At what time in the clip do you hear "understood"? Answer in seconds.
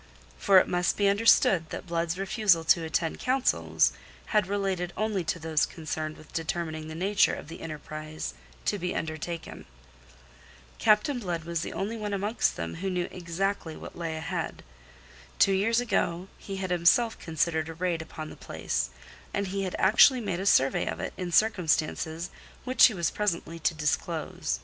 1.07-1.69